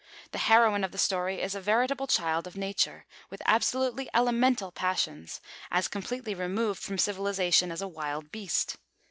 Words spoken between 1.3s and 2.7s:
is a veritable child of